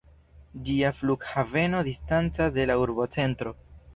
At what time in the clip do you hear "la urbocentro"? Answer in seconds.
2.73-3.57